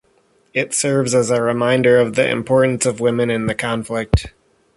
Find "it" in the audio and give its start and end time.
0.51-0.73